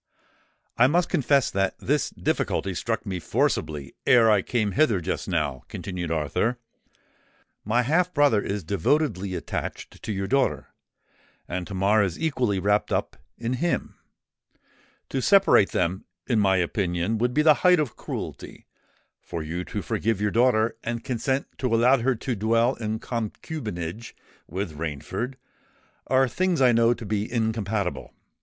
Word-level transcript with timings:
"I 0.79 0.87
must 0.87 1.09
confess 1.09 1.51
that 1.51 1.75
this 1.77 2.09
difficulty 2.09 2.73
struck 2.73 3.05
me 3.05 3.19
forcibly 3.19 3.93
ere 4.07 4.31
I 4.31 4.41
came 4.41 4.71
hither 4.71 4.99
just 4.99 5.27
now," 5.27 5.61
continued 5.67 6.09
Arthur. 6.09 6.57
"My 7.63 7.83
half 7.83 8.11
brother 8.11 8.41
is 8.41 8.63
devotedly 8.63 9.35
attached 9.35 10.01
to 10.01 10.11
your 10.11 10.25
daughter; 10.25 10.69
and 11.47 11.67
Tamar 11.67 12.01
is 12.01 12.19
equally 12.19 12.57
wrapped 12.57 12.91
up 12.91 13.15
in 13.37 13.53
him. 13.61 13.93
To 15.09 15.21
separate 15.21 15.69
them, 15.69 16.05
in 16.25 16.39
my 16.39 16.57
opinion, 16.57 17.19
would 17.19 17.35
be 17.35 17.43
the 17.43 17.53
height 17.61 17.79
of 17.79 17.95
cruelty: 17.95 18.65
for 19.21 19.43
you 19.43 19.63
to 19.65 19.83
forgive 19.83 20.19
your 20.19 20.31
daughter 20.31 20.77
and 20.83 21.03
consent 21.03 21.45
to 21.59 21.67
allow 21.75 21.99
her 21.99 22.15
to 22.15 22.35
dwell 22.35 22.73
in 22.73 22.97
concubinage 22.97 24.15
with 24.47 24.75
Rainford, 24.79 25.35
are 26.07 26.27
things 26.27 26.59
I 26.59 26.71
know 26.71 26.95
to 26.95 27.05
be 27.05 27.31
incompatible. 27.31 28.15